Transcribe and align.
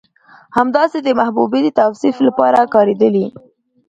همداسې 0.57 0.97
د 1.03 1.09
محبوبې 1.19 1.59
د 1.63 1.67
توصيف 1.79 2.15
لپاره 2.27 2.59
کارېدلي 2.73 3.25